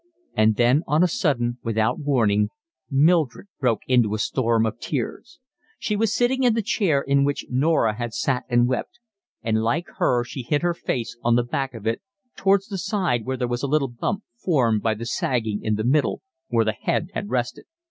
[0.33, 2.49] And then on a sudden, without warning,
[2.89, 5.37] Mildred broke into a storm of tears.
[5.77, 8.99] She was sitting in the chair in which Norah had sat and wept,
[9.43, 12.01] and like her she hid her face on the back of it,
[12.35, 15.83] towards the side where there was a little bump formed by the sagging in the
[15.83, 17.65] middle, where the head had rested.